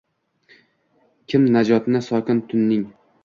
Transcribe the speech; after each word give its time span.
Kim 1.33 1.45
najotni 1.57 2.03
sokin 2.07 2.43
tunning 2.49 2.85